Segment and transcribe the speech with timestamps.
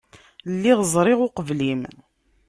[0.53, 1.81] Lliɣ ẓriɣ uqbel-im.